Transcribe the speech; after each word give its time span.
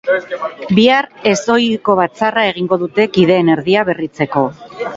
Bihar 0.77 1.07
ez 1.31 1.35
ohiko 1.57 1.97
batzarra 2.01 2.47
egingo 2.55 2.81
dute 2.85 3.07
kideen 3.19 3.53
erdia 3.57 3.87
berritzeko. 3.95 4.47